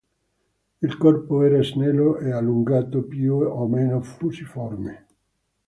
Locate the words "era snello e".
1.43-2.31